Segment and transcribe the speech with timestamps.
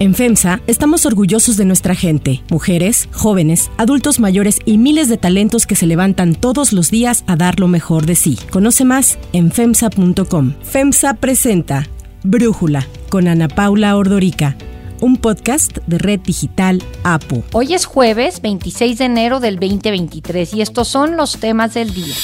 [0.00, 5.66] En FEMSA estamos orgullosos de nuestra gente, mujeres, jóvenes, adultos mayores y miles de talentos
[5.66, 8.38] que se levantan todos los días a dar lo mejor de sí.
[8.50, 10.54] Conoce más en FEMSA.com.
[10.62, 11.86] FEMSA presenta
[12.22, 14.56] Brújula con Ana Paula Ordorica
[15.02, 17.42] un podcast de Red Digital APO.
[17.52, 22.14] Hoy es jueves 26 de enero del 2023 y estos son los temas del día.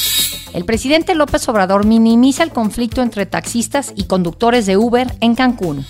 [0.55, 5.87] El presidente López Obrador minimiza el conflicto entre taxistas y conductores de Uber en Cancún.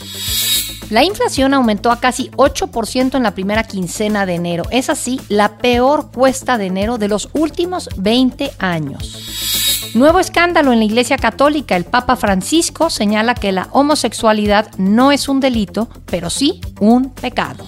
[0.88, 4.64] La inflación aumentó a casi 8% en la primera quincena de enero.
[4.70, 9.92] Es así la peor cuesta de enero de los últimos 20 años.
[9.96, 11.74] Nuevo escándalo en la Iglesia Católica.
[11.74, 17.66] El Papa Francisco señala que la homosexualidad no es un delito, pero sí un pecado.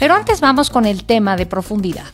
[0.00, 2.06] Pero antes vamos con el tema de profundidad.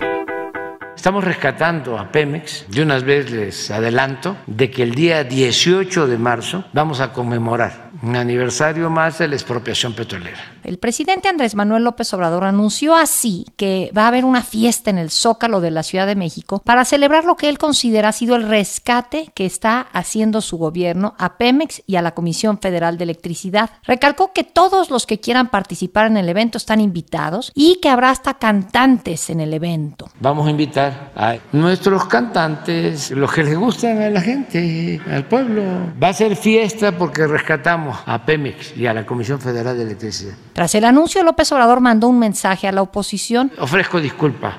[0.95, 2.66] Estamos rescatando a Pemex.
[2.69, 7.90] De unas vez les adelanto de que el día 18 de marzo vamos a conmemorar
[8.03, 10.41] un aniversario más de la expropiación petrolera.
[10.70, 14.98] El presidente Andrés Manuel López Obrador anunció así que va a haber una fiesta en
[14.98, 18.36] el Zócalo de la Ciudad de México para celebrar lo que él considera ha sido
[18.36, 23.03] el rescate que está haciendo su gobierno a Pemex y a la Comisión Federal de
[23.03, 23.70] Electricidad.
[23.83, 28.11] Recalcó que todos los que quieran participar en el evento están invitados y que habrá
[28.11, 30.08] hasta cantantes en el evento.
[30.20, 35.64] Vamos a invitar a nuestros cantantes, los que les gustan a la gente, al pueblo.
[36.00, 40.34] Va a ser fiesta porque rescatamos a Pemex y a la Comisión Federal de Electricidad.
[40.61, 43.50] Tras el anuncio, López Obrador mandó un mensaje a la oposición.
[43.58, 44.58] Ofrezco disculpa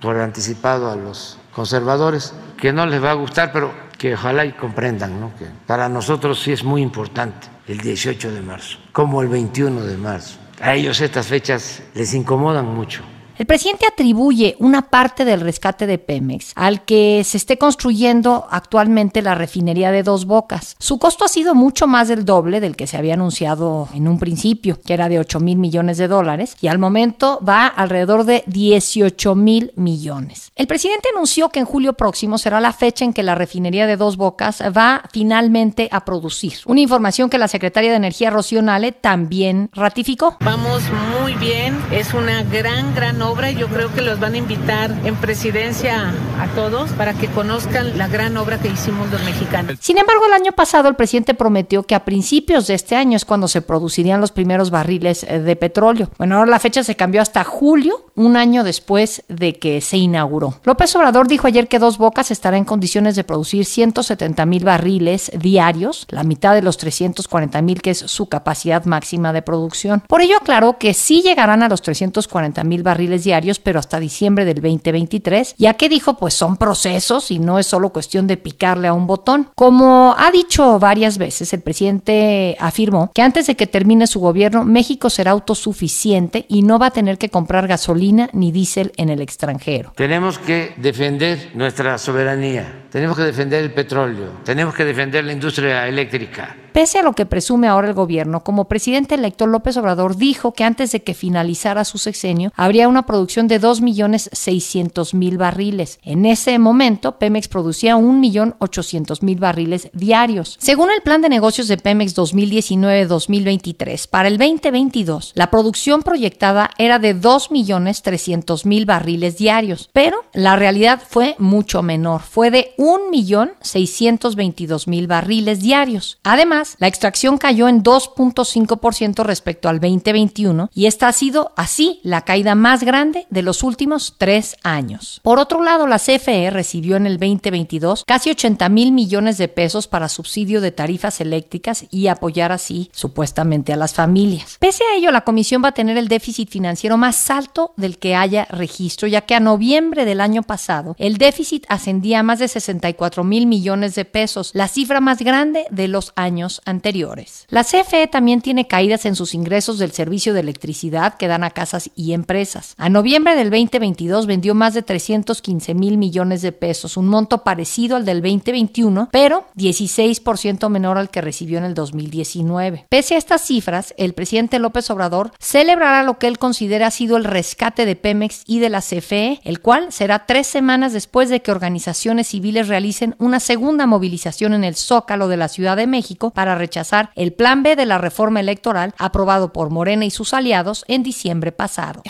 [0.00, 4.52] por anticipado a los conservadores, que no les va a gustar, pero que ojalá y
[4.52, 9.82] comprendan que para nosotros sí es muy importante el 18 de marzo, como el 21
[9.82, 10.38] de marzo.
[10.62, 13.02] A ellos estas fechas les incomodan mucho
[13.42, 19.20] el presidente atribuye una parte del rescate de Pemex al que se esté construyendo actualmente
[19.20, 20.76] la refinería de Dos Bocas.
[20.78, 24.20] Su costo ha sido mucho más del doble del que se había anunciado en un
[24.20, 28.44] principio, que era de 8 mil millones de dólares, y al momento va alrededor de
[28.46, 30.52] 18 mil millones.
[30.54, 33.96] El presidente anunció que en julio próximo será la fecha en que la refinería de
[33.96, 36.52] Dos Bocas va finalmente a producir.
[36.66, 40.36] Una información que la secretaria de Energía Rocío Nale también ratificó.
[40.38, 40.84] Vamos
[41.20, 43.31] muy bien, es una gran, gran obra.
[43.32, 48.06] Yo creo que los van a invitar en presidencia a todos para que conozcan la
[48.06, 49.78] gran obra que hicimos los mexicanos.
[49.80, 53.24] Sin embargo, el año pasado el presidente prometió que a principios de este año es
[53.24, 56.10] cuando se producirían los primeros barriles eh, de petróleo.
[56.18, 60.60] Bueno, ahora la fecha se cambió hasta julio, un año después de que se inauguró.
[60.64, 65.32] López Obrador dijo ayer que Dos Bocas estará en condiciones de producir 170 mil barriles
[65.34, 70.02] diarios, la mitad de los 340 mil que es su capacidad máxima de producción.
[70.06, 74.44] Por ello aclaró que sí llegarán a los 340 mil barriles diarios, pero hasta diciembre
[74.44, 78.88] del 2023, ya que dijo, pues son procesos y no es solo cuestión de picarle
[78.88, 79.48] a un botón.
[79.54, 84.64] Como ha dicho varias veces, el presidente afirmó que antes de que termine su gobierno,
[84.64, 89.20] México será autosuficiente y no va a tener que comprar gasolina ni diésel en el
[89.20, 89.92] extranjero.
[89.96, 95.88] Tenemos que defender nuestra soberanía, tenemos que defender el petróleo, tenemos que defender la industria
[95.88, 100.54] eléctrica Pese a lo que presume ahora el gobierno, como presidente electo López Obrador dijo
[100.54, 105.98] que antes de que finalizara su sexenio habría una producción de 2.600.000 barriles.
[106.02, 110.56] En ese momento, Pemex producía 1.800.000 barriles diarios.
[110.60, 116.98] Según el plan de negocios de Pemex 2019-2023, para el 2022, la producción proyectada era
[116.98, 126.18] de 2.300.000 barriles diarios, pero la realidad fue mucho menor, fue de 1.622.000 barriles diarios.
[126.22, 132.22] Además, la extracción cayó en 2.5% respecto al 2021 y esta ha sido así la
[132.22, 135.20] caída más grande de los últimos tres años.
[135.22, 139.86] Por otro lado, la CFE recibió en el 2022 casi 80 mil millones de pesos
[139.88, 144.56] para subsidio de tarifas eléctricas y apoyar así supuestamente a las familias.
[144.58, 148.14] Pese a ello, la comisión va a tener el déficit financiero más alto del que
[148.14, 152.48] haya registro, ya que a noviembre del año pasado el déficit ascendía a más de
[152.48, 157.46] 64 mil millones de pesos, la cifra más grande de los años anteriores.
[157.48, 161.50] La CFE también tiene caídas en sus ingresos del servicio de electricidad que dan a
[161.50, 162.74] casas y empresas.
[162.76, 167.96] A noviembre del 2022 vendió más de 315 mil millones de pesos, un monto parecido
[167.96, 172.86] al del 2021, pero 16% menor al que recibió en el 2019.
[172.88, 177.16] Pese a estas cifras, el presidente López Obrador celebrará lo que él considera ha sido
[177.16, 181.42] el rescate de Pemex y de la CFE, el cual será tres semanas después de
[181.42, 186.30] que organizaciones civiles realicen una segunda movilización en el Zócalo de la Ciudad de México
[186.30, 190.84] para rechazar el Plan B de la reforma electoral aprobado por Morena y sus aliados
[190.88, 192.02] en diciembre pasado.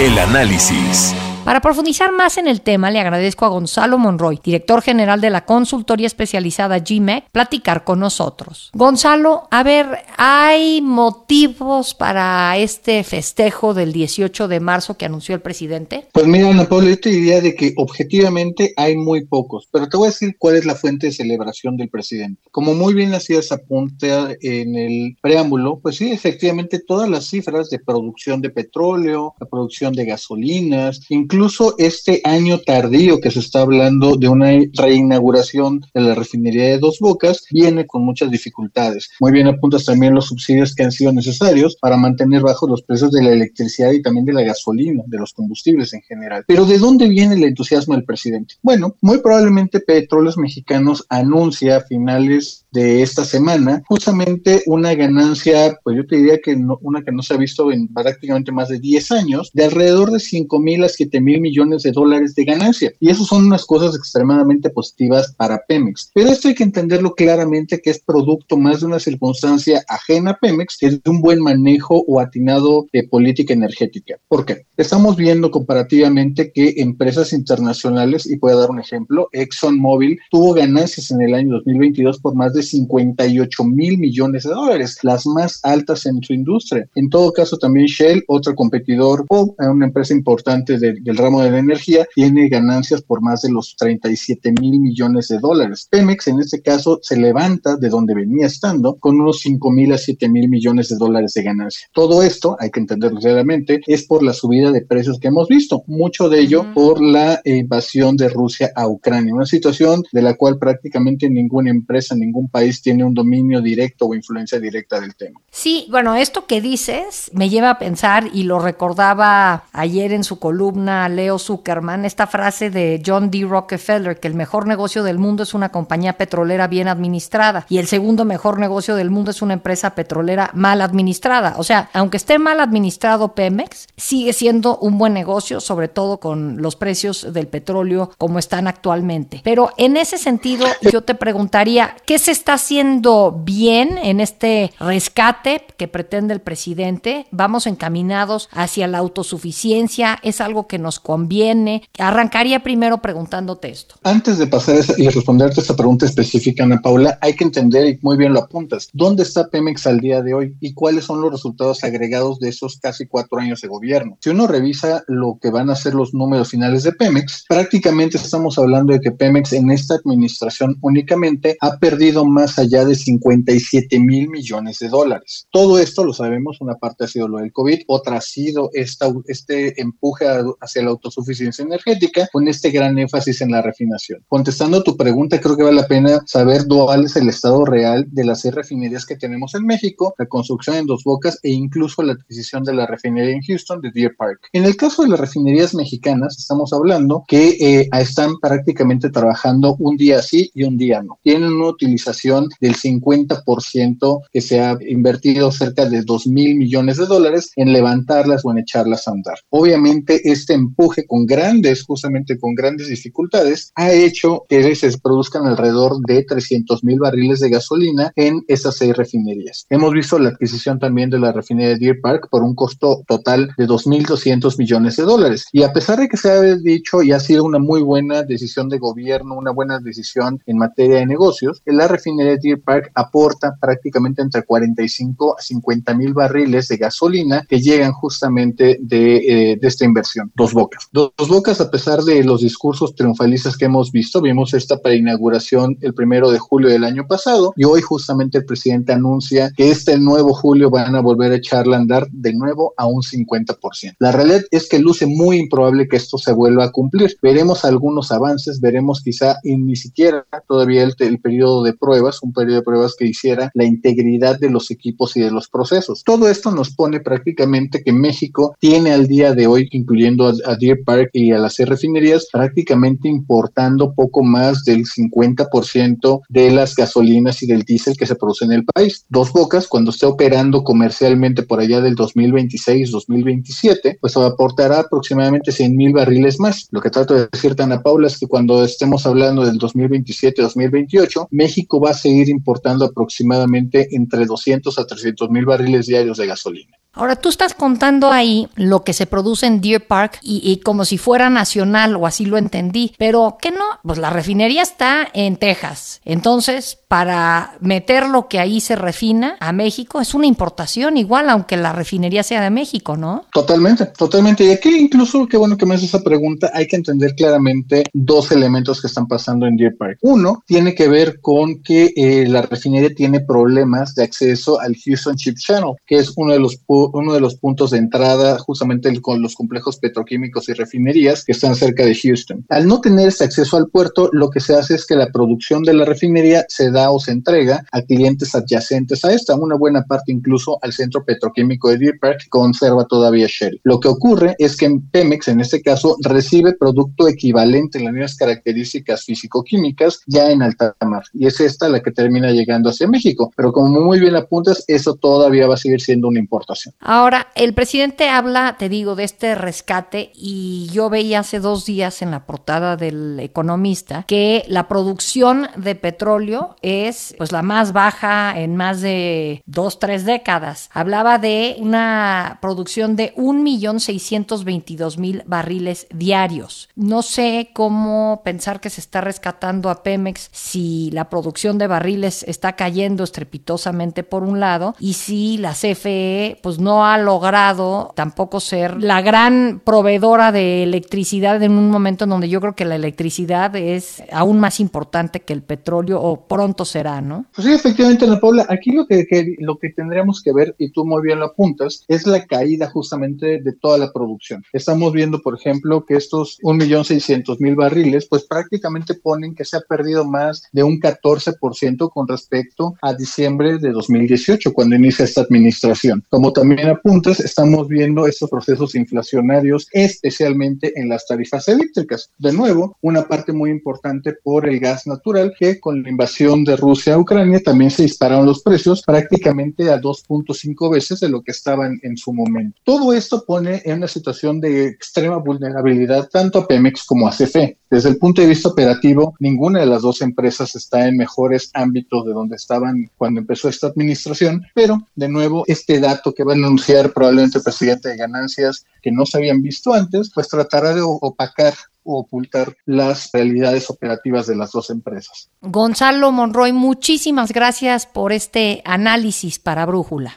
[0.00, 1.14] El análisis.
[1.46, 5.44] Para profundizar más en el tema, le agradezco a Gonzalo Monroy, director general de la
[5.44, 8.72] consultoría especializada GMEC, platicar con nosotros.
[8.74, 15.40] Gonzalo, a ver, ¿hay motivos para este festejo del 18 de marzo que anunció el
[15.40, 16.08] presidente?
[16.12, 19.96] Pues mira, Ana Paula, yo te diría de que objetivamente hay muy pocos, pero te
[19.96, 22.42] voy a decir cuál es la fuente de celebración del presidente.
[22.50, 24.10] Como muy bien hacías apunte
[24.40, 29.92] en el preámbulo, pues sí, efectivamente todas las cifras de producción de petróleo, la producción
[29.92, 36.00] de gasolinas, incluso incluso este año tardío que se está hablando de una reinauguración de
[36.00, 39.10] la refinería de Dos Bocas, viene con muchas dificultades.
[39.20, 43.10] Muy bien apuntas también los subsidios que han sido necesarios para mantener bajos los precios
[43.10, 46.44] de la electricidad y también de la gasolina, de los combustibles en general.
[46.48, 48.54] Pero ¿de dónde viene el entusiasmo del presidente?
[48.62, 55.96] Bueno, muy probablemente Petróleos Mexicanos anuncia a finales de esta semana, justamente una ganancia, pues
[55.96, 59.12] yo te diría que una que no se ha visto en prácticamente más de 10
[59.12, 62.92] años, de alrededor de 5 mil a 7 mil millones de dólares de ganancia.
[63.00, 66.10] Y eso son unas cosas extremadamente positivas para Pemex.
[66.14, 70.38] Pero esto hay que entenderlo claramente que es producto más de una circunstancia ajena a
[70.38, 74.18] Pemex, que es de un buen manejo o atinado de política energética.
[74.28, 74.66] ¿Por qué?
[74.76, 81.22] Estamos viendo comparativamente que empresas internacionales, y puedo dar un ejemplo, ExxonMobil tuvo ganancias en
[81.22, 86.22] el año 2022 por más de 58 mil millones de dólares, las más altas en
[86.22, 86.88] su industria.
[86.94, 91.58] En todo caso, también Shell, otro competidor o una empresa importante del ramo de la
[91.58, 95.88] energía, tiene ganancias por más de los 37 mil millones de dólares.
[95.90, 99.98] Pemex, en este caso, se levanta de donde venía estando con unos 5 mil a
[99.98, 101.88] 7 mil millones de dólares de ganancia.
[101.92, 105.84] Todo esto, hay que entenderlo claramente, es por la subida de precios que hemos visto,
[105.86, 110.58] mucho de ello por la invasión de Rusia a Ucrania, una situación de la cual
[110.58, 115.40] prácticamente ninguna empresa, ningún país tiene un dominio directo o influencia directa del tema.
[115.50, 120.38] Sí, bueno, esto que dices me lleva a pensar, y lo recordaba ayer en su
[120.38, 123.46] columna Leo Zuckerman, esta frase de John D.
[123.48, 127.86] Rockefeller, que el mejor negocio del mundo es una compañía petrolera bien administrada y el
[127.86, 131.54] segundo mejor negocio del mundo es una empresa petrolera mal administrada.
[131.58, 136.60] O sea, aunque esté mal administrado Pemex, sigue siendo un buen negocio, sobre todo con
[136.60, 139.40] los precios del petróleo como están actualmente.
[139.44, 145.62] Pero en ese sentido, yo te preguntaría, ¿qué se está haciendo bien en este rescate
[145.78, 147.26] que pretende el presidente.
[147.30, 151.82] Vamos encaminados hacia la autosuficiencia, es algo que nos conviene.
[151.98, 153.94] Arrancaría primero preguntándote esto.
[154.02, 158.18] Antes de pasar y responderte esta pregunta específica, Ana Paula, hay que entender, y muy
[158.18, 161.82] bien lo apuntas, ¿dónde está Pemex al día de hoy y cuáles son los resultados
[161.84, 164.18] agregados de esos casi cuatro años de gobierno?
[164.20, 168.58] Si uno revisa lo que van a ser los números finales de Pemex, prácticamente estamos
[168.58, 174.28] hablando de que Pemex en esta administración únicamente ha perdido más allá de 57 mil
[174.28, 175.46] millones de dólares.
[175.50, 179.12] Todo esto lo sabemos, una parte ha sido lo del COVID, otra ha sido esta,
[179.26, 180.26] este empuje
[180.60, 184.24] hacia la autosuficiencia energética con este gran énfasis en la refinación.
[184.28, 188.24] Contestando tu pregunta, creo que vale la pena saber cuál es el estado real de
[188.24, 192.12] las seis refinerías que tenemos en México, la construcción en Dos Bocas e incluso la
[192.14, 194.48] adquisición de la refinería en Houston de Deer Park.
[194.52, 199.96] En el caso de las refinerías mexicanas, estamos hablando que eh, están prácticamente trabajando un
[199.96, 201.18] día sí y un día no.
[201.22, 202.15] Tienen una utilización
[202.60, 208.44] del 50% que se ha invertido cerca de 2 mil millones de dólares en levantarlas
[208.44, 209.38] o en echarlas a andar.
[209.50, 215.98] Obviamente este empuje con grandes, justamente con grandes dificultades, ha hecho que se produzcan alrededor
[216.06, 219.66] de 300 mil barriles de gasolina en esas seis refinerías.
[219.70, 223.50] Hemos visto la adquisición también de la refinería de Deer Park por un costo total
[223.56, 225.46] de 2.200 millones de dólares.
[225.52, 228.68] Y a pesar de que se ha dicho y ha sido una muy buena decisión
[228.68, 233.56] de gobierno, una buena decisión en materia de negocios, la refinería de Deer Park aporta
[233.60, 239.16] prácticamente entre 45 a 50 mil barriles de gasolina que llegan justamente de,
[239.52, 240.30] eh, de, esta inversión.
[240.36, 240.88] Dos Bocas.
[240.92, 245.94] Dos Bocas, a pesar de los discursos triunfalistas que hemos visto, vimos esta preinauguración el
[245.94, 250.34] primero de julio del año pasado y hoy justamente el presidente anuncia que este nuevo
[250.34, 253.96] julio van a volver a echarla a andar de nuevo a un 50%.
[253.98, 257.16] La realidad es que luce muy improbable que esto se vuelva a cumplir.
[257.22, 262.32] Veremos algunos avances, veremos quizá y ni siquiera todavía el, el periodo de prueba un
[262.32, 266.02] periodo de pruebas que hiciera la integridad de los equipos y de los procesos.
[266.04, 270.82] Todo esto nos pone prácticamente que México tiene al día de hoy, incluyendo a, Deer
[270.84, 277.46] Park y a las refinerías, prácticamente importando poco más del 50% de las gasolinas y
[277.46, 279.04] del diésel que se producen en el país.
[279.08, 285.92] Dos Bocas, cuando esté operando comercialmente por allá del 2026-2027, pues aportará aproximadamente 100 mil
[285.92, 286.68] barriles más.
[286.70, 291.80] Lo que trato de decirte, Ana Paula, es que cuando estemos hablando del 2027-2028, México
[291.80, 296.76] va a seguir importando aproximadamente entre 200 a 300 mil barriles diarios de gasolina.
[296.96, 300.96] Ahora, tú estás contando ahí lo que se produce en Deer Park y, como si
[300.96, 303.64] fuera nacional o así lo entendí, pero ¿qué no?
[303.82, 306.00] Pues la refinería está en Texas.
[306.06, 311.56] Entonces, para meter lo que ahí se refina a México es una importación igual, aunque
[311.56, 313.24] la refinería sea de México, ¿no?
[313.32, 314.44] Totalmente, totalmente.
[314.44, 318.30] Y aquí incluso, qué bueno que me haces esa pregunta, hay que entender claramente dos
[318.30, 319.98] elementos que están pasando en Deer Park.
[320.02, 325.16] Uno tiene que ver con que eh, la refinería tiene problemas de acceso al Houston
[325.16, 329.22] Ship Channel, que es uno de los, uno de los puntos de entrada justamente con
[329.22, 332.44] los complejos petroquímicos y refinerías que están cerca de Houston.
[332.48, 335.62] Al no tener este acceso al puerto, lo que se hace es que la producción
[335.64, 339.82] de la refinería se da o se entrega a clientes adyacentes a esta, una buena
[339.84, 343.60] parte incluso al centro petroquímico de Deer Park que conserva todavía Shell.
[343.64, 348.16] Lo que ocurre es que Pemex, en este caso, recibe producto equivalente en las mismas
[348.16, 351.04] características físico-químicas ya en alta mar.
[351.12, 353.32] Y es esta la que termina llegando hacia México.
[353.36, 356.74] Pero como muy bien apuntas, eso todavía va a seguir siendo una importación.
[356.80, 362.02] Ahora, el presidente habla, te digo, de este rescate y yo veía hace dos días
[362.02, 368.38] en la portada del economista que la producción de petróleo es pues la más baja
[368.38, 370.68] en más de dos, tres décadas.
[370.72, 376.68] Hablaba de una producción de 1.622.000 barriles diarios.
[376.74, 382.24] No sé cómo pensar que se está rescatando a Pemex si la producción de barriles
[382.24, 388.40] está cayendo estrepitosamente por un lado y si la CFE pues no ha logrado tampoco
[388.40, 392.74] ser la gran proveedora de electricidad en un momento en donde yo creo que la
[392.74, 397.26] electricidad es aún más importante que el petróleo o pronto será, ¿no?
[397.34, 399.06] Pues sí, efectivamente, Ana Paula, aquí lo que,
[399.38, 403.40] lo que tendríamos que ver, y tú muy bien lo apuntas, es la caída justamente
[403.42, 404.42] de toda la producción.
[404.52, 410.04] Estamos viendo, por ejemplo, que estos 1.600.000 barriles, pues prácticamente ponen que se ha perdido
[410.04, 416.04] más de un 14% con respecto a diciembre de 2018, cuando inicia esta administración.
[416.08, 422.10] Como también apuntas, estamos viendo estos procesos inflacionarios, especialmente en las tarifas eléctricas.
[422.18, 426.56] De nuevo, una parte muy importante por el gas natural, que con la invasión de
[426.56, 431.32] Rusia a Ucrania también se dispararon los precios prácticamente a 2.5 veces de lo que
[431.32, 432.58] estaban en su momento.
[432.64, 437.58] Todo esto pone en una situación de extrema vulnerabilidad tanto a Pemex como a CFE.
[437.68, 442.06] Desde el punto de vista operativo, ninguna de las dos empresas está en mejores ámbitos
[442.06, 446.36] de donde estaban cuando empezó esta administración, pero de nuevo, este dato que va a
[446.36, 450.82] anunciar probablemente el presidente de ganancias que no se habían visto antes, pues tratará de
[450.82, 451.54] opacar
[451.86, 455.30] ocultar las realidades operativas de las dos empresas.
[455.40, 460.16] Gonzalo Monroy, muchísimas gracias por este análisis para Brújula.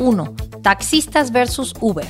[0.00, 0.34] 1.
[0.62, 2.08] Taxistas versus Uber.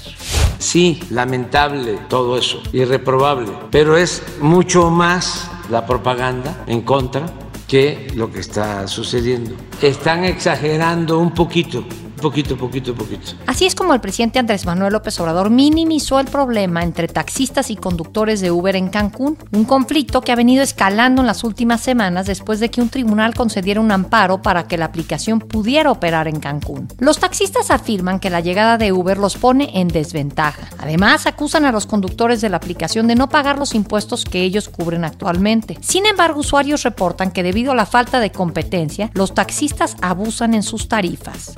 [0.58, 7.26] Sí, lamentable todo eso, irreprobable, pero es mucho más la propaganda en contra
[7.66, 9.52] que lo que está sucediendo.
[9.80, 11.84] Están exagerando un poquito
[12.20, 13.32] Poquito, poquito, poquito.
[13.46, 17.76] Así es como el presidente Andrés Manuel López Obrador minimizó el problema entre taxistas y
[17.76, 22.26] conductores de Uber en Cancún, un conflicto que ha venido escalando en las últimas semanas
[22.26, 26.40] después de que un tribunal concediera un amparo para que la aplicación pudiera operar en
[26.40, 26.88] Cancún.
[26.98, 30.68] Los taxistas afirman que la llegada de Uber los pone en desventaja.
[30.78, 34.68] Además, acusan a los conductores de la aplicación de no pagar los impuestos que ellos
[34.68, 35.78] cubren actualmente.
[35.80, 40.62] Sin embargo, usuarios reportan que debido a la falta de competencia, los taxistas abusan en
[40.62, 41.54] sus tarifas.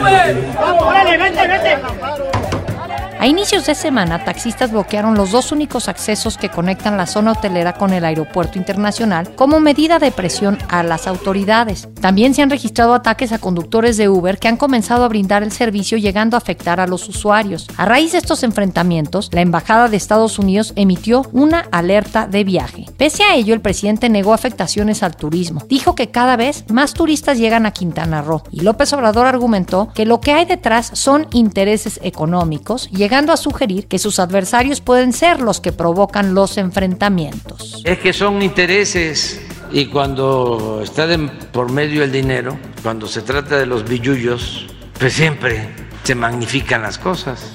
[0.00, 2.71] ¡Vamos, vete, vete!
[3.22, 7.74] A inicios de semana, taxistas bloquearon los dos únicos accesos que conectan la zona hotelera
[7.74, 11.86] con el aeropuerto internacional como medida de presión a las autoridades.
[12.00, 15.52] También se han registrado ataques a conductores de Uber que han comenzado a brindar el
[15.52, 17.68] servicio llegando a afectar a los usuarios.
[17.76, 22.86] A raíz de estos enfrentamientos, la Embajada de Estados Unidos emitió una alerta de viaje.
[22.96, 25.62] Pese a ello, el presidente negó afectaciones al turismo.
[25.68, 30.06] Dijo que cada vez más turistas llegan a Quintana Roo y López Obrador argumentó que
[30.06, 35.60] lo que hay detrás son intereses económicos, a sugerir que sus adversarios pueden ser los
[35.60, 37.82] que provocan los enfrentamientos.
[37.84, 39.40] Es que son intereses
[39.70, 41.06] y cuando está
[41.52, 44.66] por medio el dinero, cuando se trata de los billullos,
[44.98, 45.68] pues siempre
[46.04, 47.52] se magnifican las cosas.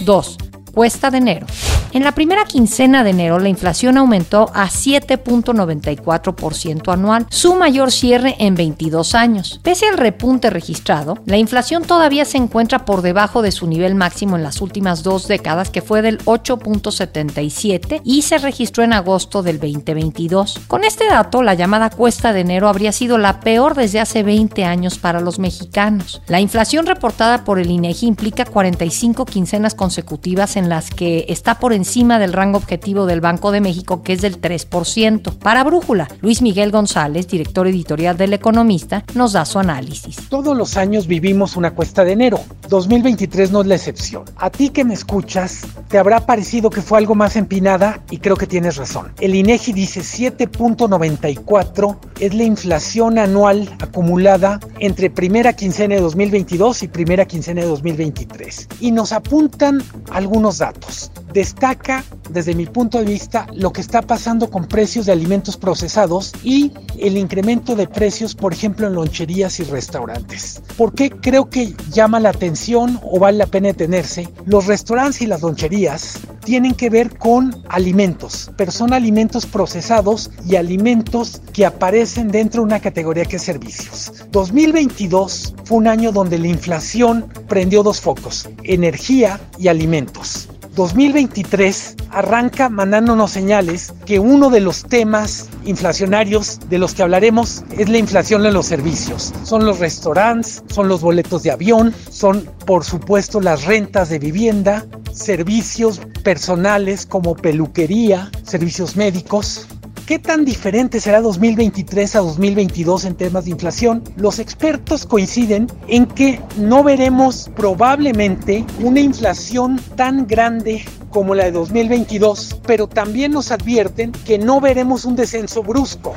[0.00, 0.38] 2.
[0.74, 1.46] Cuesta de enero.
[1.92, 8.34] En la primera quincena de enero la inflación aumentó a 7.94% anual, su mayor cierre
[8.40, 9.60] en 22 años.
[9.62, 14.36] Pese al repunte registrado, la inflación todavía se encuentra por debajo de su nivel máximo
[14.36, 19.60] en las últimas dos décadas, que fue del 8.77 y se registró en agosto del
[19.60, 20.62] 2022.
[20.66, 24.64] Con este dato, la llamada cuesta de enero habría sido la peor desde hace 20
[24.64, 26.22] años para los mexicanos.
[26.26, 31.72] La inflación reportada por el INEGI implica 45 quincenas consecutivas en las que está por
[31.72, 35.38] encima del rango objetivo del Banco de México, que es del 3%.
[35.38, 40.28] Para Brújula, Luis Miguel González, director editorial del Economista, nos da su análisis.
[40.28, 42.40] Todos los años vivimos una cuesta de enero.
[42.68, 44.24] 2023 no es la excepción.
[44.36, 48.36] A ti que me escuchas, te habrá parecido que fue algo más empinada y creo
[48.36, 49.12] que tienes razón.
[49.20, 56.88] El INEGI dice 7.94 es la inflación anual acumulada entre primera quincena de 2022 y
[56.88, 58.68] primera quincena de 2023.
[58.80, 61.10] Y nos apuntan algunos datos.
[61.34, 66.32] Destaca, desde mi punto de vista, lo que está pasando con precios de alimentos procesados
[66.44, 70.62] y el incremento de precios, por ejemplo, en loncherías y restaurantes.
[70.78, 74.28] ¿Por qué creo que llama la atención o vale la pena detenerse?
[74.46, 80.54] Los restaurantes y las loncherías tienen que ver con alimentos, pero son alimentos procesados y
[80.54, 84.12] alimentos que aparecen dentro de una categoría que es servicios.
[84.30, 90.48] 2022 fue un año donde la inflación prendió dos focos, energía y alimentos.
[90.74, 97.88] 2023 arranca mandándonos señales que uno de los temas inflacionarios de los que hablaremos es
[97.88, 99.32] la inflación en los servicios.
[99.44, 104.84] Son los restaurantes, son los boletos de avión, son por supuesto las rentas de vivienda,
[105.12, 109.68] servicios personales como peluquería, servicios médicos,
[110.06, 114.04] ¿Qué tan diferente será 2023 a 2022 en temas de inflación?
[114.16, 121.52] Los expertos coinciden en que no veremos probablemente una inflación tan grande como la de
[121.52, 126.14] 2022, pero también nos advierten que no veremos un descenso brusco.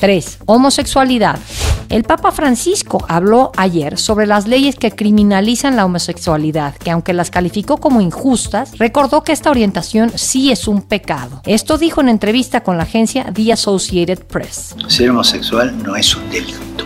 [0.00, 0.38] 3.
[0.46, 1.38] Homosexualidad.
[1.90, 7.32] El Papa Francisco habló ayer sobre las leyes que criminalizan la homosexualidad, que aunque las
[7.32, 11.42] calificó como injustas, recordó que esta orientación sí es un pecado.
[11.44, 14.76] Esto dijo en entrevista con la agencia The Associated Press.
[14.86, 16.84] Ser homosexual no es un delito,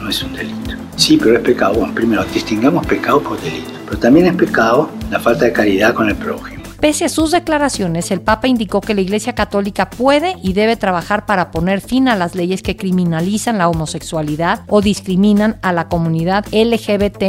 [0.00, 0.76] no es un delito.
[0.94, 1.74] Sí, pero es pecado.
[1.74, 6.08] Bueno, primero, distingamos pecado por delito, pero también es pecado la falta de caridad con
[6.08, 6.59] el prójimo.
[6.80, 11.26] Pese a sus declaraciones, el Papa indicó que la Iglesia Católica puede y debe trabajar
[11.26, 16.46] para poner fin a las leyes que criminalizan la homosexualidad o discriminan a la comunidad
[16.52, 17.24] LGBT.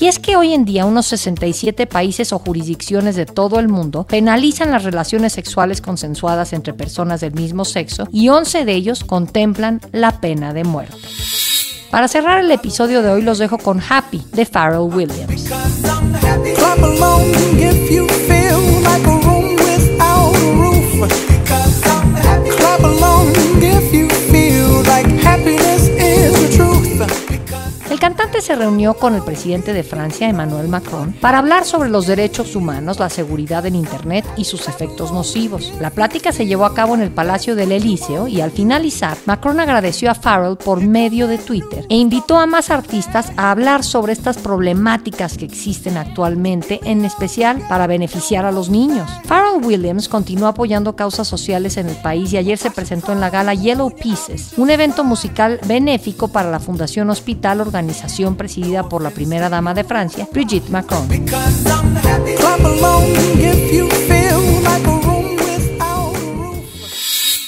[0.00, 4.04] Y es que hoy en día unos 67 países o jurisdicciones de todo el mundo
[4.04, 9.80] penalizan las relaciones sexuales consensuadas entre personas del mismo sexo y 11 de ellos contemplan
[9.92, 10.96] la pena de muerte.
[11.92, 15.48] Para cerrar el episodio de hoy los dejo con Happy de Pharrell Williams.
[28.38, 32.54] Cantante se reunió con el presidente de Francia, Emmanuel Macron, para hablar sobre los derechos
[32.54, 35.72] humanos, la seguridad en Internet y sus efectos nocivos.
[35.80, 39.58] La plática se llevó a cabo en el Palacio del Elíseo y al finalizar, Macron
[39.58, 44.12] agradeció a Farrell por medio de Twitter e invitó a más artistas a hablar sobre
[44.12, 49.10] estas problemáticas que existen actualmente, en especial para beneficiar a los niños.
[49.24, 53.30] Farrell Williams continuó apoyando causas sociales en el país y ayer se presentó en la
[53.30, 57.98] gala Yellow Pieces, un evento musical benéfico para la Fundación Hospital organizada
[58.36, 61.08] presidida por la primera dama de Francia, Brigitte Macron.